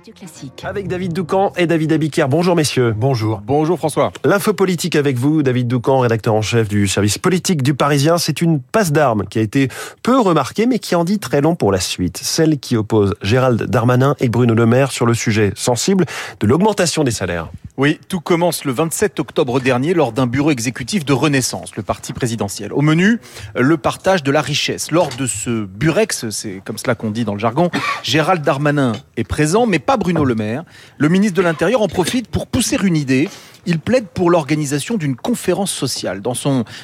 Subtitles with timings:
[0.00, 0.64] Radio Classique.
[0.64, 2.24] Avec David Doucan et David Abiker.
[2.26, 2.94] Bonjour messieurs.
[2.96, 3.42] Bonjour.
[3.44, 4.10] Bonjour François.
[4.24, 8.16] L'info politique avec vous, David Doucan, rédacteur en chef du service politique du Parisien.
[8.16, 9.68] C'est une passe d'armes qui a été
[10.02, 12.16] peu remarquée mais qui en dit très long pour la suite.
[12.16, 16.06] Celle qui oppose Gérald Darmanin et Bruno Le Maire sur le sujet sensible
[16.40, 17.50] de l'augmentation des salaires.
[17.76, 22.12] Oui, tout commence le 27 octobre dernier lors d'un bureau exécutif de Renaissance, le parti
[22.12, 22.72] présidentiel.
[22.72, 23.20] Au menu,
[23.54, 24.90] le partage de la richesse.
[24.90, 27.70] Lors de ce burex, c'est comme cela qu'on dit dans le jargon,
[28.02, 30.64] Gérald Darmanin est présent, mais pas Bruno Le Maire.
[30.98, 33.28] Le ministre de l'Intérieur en profite pour pousser une idée.
[33.66, 36.22] Il plaide pour l'organisation d'une conférence sociale,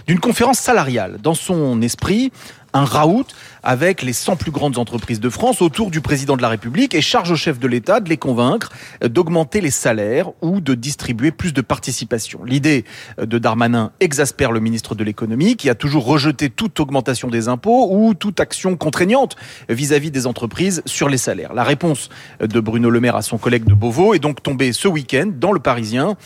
[0.06, 1.18] d'une conférence salariale.
[1.22, 2.32] Dans son esprit,
[2.76, 3.26] un raout
[3.62, 7.00] avec les 100 plus grandes entreprises de France autour du président de la République et
[7.00, 11.52] charge au chef de l'État de les convaincre d'augmenter les salaires ou de distribuer plus
[11.52, 12.44] de participation.
[12.44, 12.84] L'idée
[13.18, 17.88] de Darmanin exaspère le ministre de l'économie qui a toujours rejeté toute augmentation des impôts
[17.90, 19.36] ou toute action contraignante
[19.68, 21.54] vis-à-vis des entreprises sur les salaires.
[21.54, 24.86] La réponse de Bruno Le Maire à son collègue de Beauvau est donc tombée ce
[24.86, 26.16] week-end dans le Parisien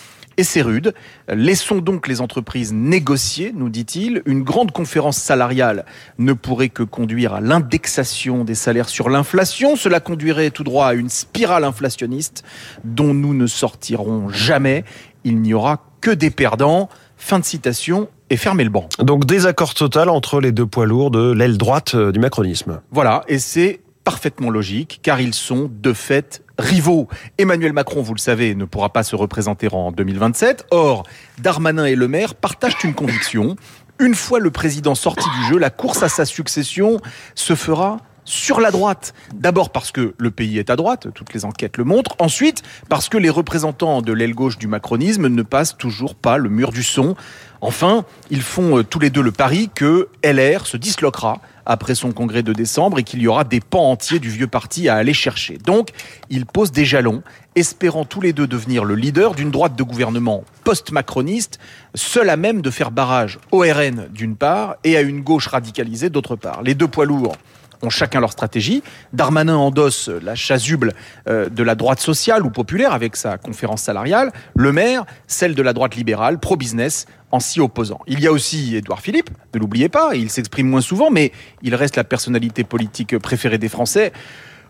[0.40, 0.94] et c'est rude.
[1.28, 4.22] Laissons donc les entreprises négocier, nous dit-il.
[4.24, 5.84] Une grande conférence salariale
[6.18, 9.76] ne pourrait que conduire à l'indexation des salaires sur l'inflation.
[9.76, 12.42] Cela conduirait tout droit à une spirale inflationniste
[12.84, 14.84] dont nous ne sortirons jamais.
[15.24, 16.88] Il n'y aura que des perdants.
[17.18, 18.88] Fin de citation et fermez le banc.
[18.98, 22.80] Donc désaccord total entre les deux poids lourds de l'aile droite du macronisme.
[22.90, 27.08] Voilà, et c'est parfaitement logique, car ils sont de fait rivaux.
[27.38, 30.66] Emmanuel Macron, vous le savez, ne pourra pas se représenter en 2027.
[30.70, 31.04] Or,
[31.38, 33.56] Darmanin et Le Maire partagent une conviction.
[33.98, 37.00] Une fois le président sorti du jeu, la course à sa succession
[37.34, 39.12] se fera sur la droite.
[39.34, 42.14] D'abord parce que le pays est à droite, toutes les enquêtes le montrent.
[42.18, 46.48] Ensuite, parce que les représentants de l'aile gauche du macronisme ne passent toujours pas le
[46.48, 47.16] mur du son.
[47.60, 52.12] Enfin, ils font euh, tous les deux le pari que LR se disloquera après son
[52.12, 55.12] congrès de décembre et qu'il y aura des pans entiers du vieux parti à aller
[55.12, 55.58] chercher.
[55.58, 55.90] Donc,
[56.30, 57.22] ils posent des jalons,
[57.54, 61.58] espérant tous les deux devenir le leader d'une droite de gouvernement post-macroniste,
[61.94, 66.10] seule à même de faire barrage au RN d'une part et à une gauche radicalisée
[66.10, 66.62] d'autre part.
[66.62, 67.36] Les deux poids lourds
[67.82, 68.82] ont chacun leur stratégie.
[69.12, 70.92] Darmanin endosse la chasuble
[71.28, 74.32] euh, de la droite sociale ou populaire avec sa conférence salariale.
[74.54, 78.00] Le maire, celle de la droite libérale, pro-business, en s'y opposant.
[78.06, 81.32] Il y a aussi Édouard Philippe, ne l'oubliez pas, il s'exprime moins souvent, mais
[81.62, 84.12] il reste la personnalité politique préférée des Français.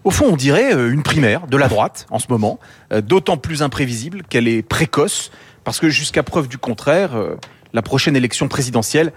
[0.04, 2.58] Au fond, on dirait euh, une primaire de la droite en ce moment,
[2.92, 5.30] euh, d'autant plus imprévisible qu'elle est précoce,
[5.64, 7.10] parce que jusqu'à preuve du contraire,
[7.74, 9.12] la prochaine élection présidentielle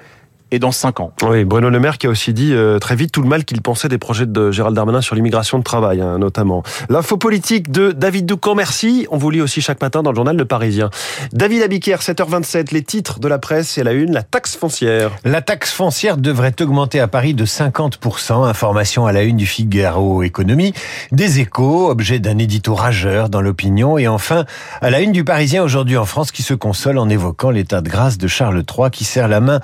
[0.53, 1.11] et dans 5 ans.
[1.23, 3.59] Oui, Bruno Le Maire qui a aussi dit euh, très vite tout le mal qu'il
[3.63, 6.61] pensait des projets de Gérald Darmanin sur l'immigration de travail, hein, notamment.
[6.89, 9.07] L'info politique de David Doucan, merci.
[9.09, 10.91] On vous lit aussi chaque matin dans le journal Le Parisien.
[11.31, 15.09] David Abiquière, 7h27, les titres de la presse et la une, la taxe foncière.
[15.23, 18.47] La taxe foncière devrait augmenter à Paris de 50%.
[18.47, 20.73] Information à la une du Figaro Économie.
[21.11, 23.97] Des échos, objet d'un édito rageur dans l'opinion.
[23.97, 24.45] Et enfin,
[24.81, 27.89] à la une du Parisien aujourd'hui en France qui se console en évoquant l'état de
[27.89, 29.59] grâce de Charles III qui serre la main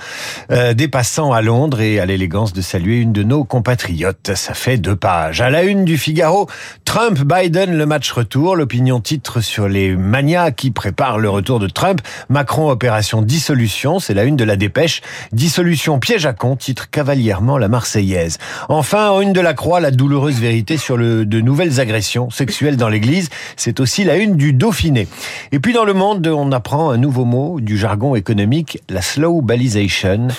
[0.51, 4.31] euh, dépassant à Londres et à l'élégance de saluer une de nos compatriotes.
[4.35, 5.41] Ça fait deux pages.
[5.41, 6.47] À la une du Figaro,
[6.85, 8.55] Trump-Biden, le match retour.
[8.55, 11.99] L'opinion titre sur les manias qui préparent le retour de Trump.
[12.29, 13.99] Macron, opération dissolution.
[13.99, 15.01] C'est la une de la dépêche.
[15.33, 18.37] Dissolution piège à con, titre cavalièrement la Marseillaise.
[18.69, 22.77] Enfin, en une de la Croix, la douloureuse vérité sur le, de nouvelles agressions sexuelles
[22.77, 23.27] dans l'église.
[23.57, 25.09] C'est aussi la une du Dauphiné.
[25.51, 29.41] Et puis dans le monde, on apprend un nouveau mot du jargon économique, la slow
[29.41, 30.29] balisation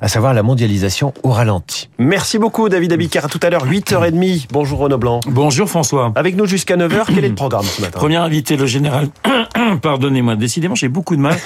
[0.00, 1.88] à savoir la mondialisation au ralenti.
[1.98, 3.24] Merci beaucoup David Abicard.
[3.24, 4.46] À tout à l'heure, 8h30.
[4.52, 5.20] Bonjour Renaud Blanc.
[5.26, 6.12] Bonjour François.
[6.14, 7.98] Avec nous jusqu'à 9h, quel est le programme ce matin?
[7.98, 9.08] Premier invité, le général...
[9.82, 11.36] Pardonnez-moi, décidément, j'ai beaucoup de mal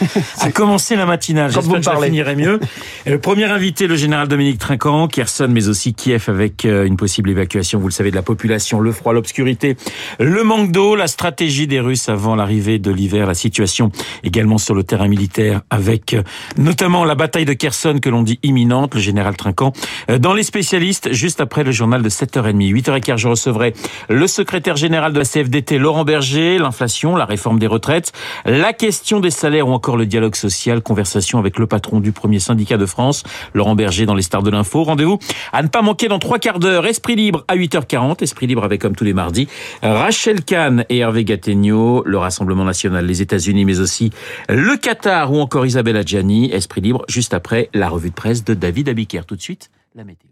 [0.41, 1.53] à commencer la matinale.
[1.53, 2.61] Quand vous que ça finirait mieux.
[3.06, 7.31] Et le premier invité, le général Dominique Trinquant, Kherson, mais aussi Kiev avec une possible
[7.31, 9.77] évacuation, vous le savez, de la population, le froid, l'obscurité,
[10.19, 13.91] le manque d'eau, la stratégie des Russes avant l'arrivée de l'hiver, la situation
[14.25, 16.17] également sur le terrain militaire avec
[16.56, 19.72] notamment la bataille de Kherson que l'on dit imminente, le général Trinquant.
[20.18, 22.72] Dans les spécialistes, juste après le journal de 7h30.
[22.72, 23.74] 8h15, je recevrai
[24.08, 28.12] le secrétaire général de la CFDT, Laurent Berger, l'inflation, la réforme des retraites,
[28.44, 32.38] la question des salaires ou encore le dialogue social, conversation avec le patron du premier
[32.38, 33.22] syndicat de France,
[33.54, 34.84] Laurent Berger dans les stars de l'info.
[34.84, 35.19] Rendez-vous
[35.52, 36.86] à ne pas manquer dans trois quarts d'heure.
[36.86, 38.22] Esprit libre à 8h40.
[38.22, 39.48] Esprit libre avec comme tous les mardis
[39.82, 44.10] Rachel Kahn et Hervé Gattegno, le Rassemblement national, les États-Unis, mais aussi
[44.48, 46.50] le Qatar ou encore Isabelle Adjani.
[46.52, 49.27] Esprit libre juste après la revue de de David Abiker.
[49.27, 50.30] Tout de suite, la météo.